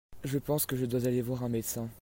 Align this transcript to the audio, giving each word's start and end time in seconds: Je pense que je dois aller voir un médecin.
Je 0.23 0.39
pense 0.39 0.65
que 0.65 0.75
je 0.75 0.85
dois 0.87 1.05
aller 1.05 1.21
voir 1.21 1.43
un 1.43 1.49
médecin. 1.49 1.87